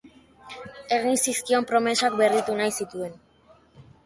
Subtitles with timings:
[0.97, 3.15] egin zizkion promesak berritu nahi zituen.